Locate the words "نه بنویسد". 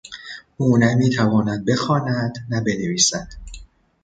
2.49-3.33